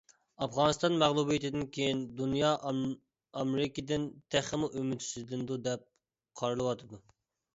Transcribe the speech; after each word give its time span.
ئافغانىستان 0.43 0.95
مەغلۇبىيىتىدىن 1.01 1.65
كىيىن 1.75 1.99
دۇنيا 2.21 2.53
ئامېرىكىدىن 2.69 4.07
تېخىمۇ 4.35 4.69
ئۈمىدسىزلىنىدۇ 4.79 5.59
دەپ 5.69 5.85
قارىلىۋاتىدۇ. 6.41 7.01